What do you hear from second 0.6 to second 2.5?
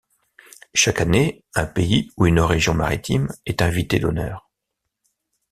Chaque année, un pays ou une